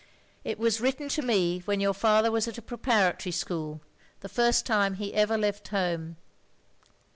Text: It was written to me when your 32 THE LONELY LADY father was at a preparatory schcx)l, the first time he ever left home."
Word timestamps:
It 0.43 0.57
was 0.57 0.81
written 0.81 1.09
to 1.09 1.21
me 1.21 1.59
when 1.65 1.79
your 1.79 1.93
32 1.93 2.01
THE 2.01 2.07
LONELY 2.07 2.17
LADY 2.17 2.17
father 2.23 2.31
was 2.31 2.47
at 2.47 2.57
a 2.57 2.61
preparatory 2.63 3.31
schcx)l, 3.31 3.79
the 4.21 4.29
first 4.29 4.65
time 4.65 4.95
he 4.95 5.13
ever 5.13 5.37
left 5.37 5.67
home." 5.67 6.17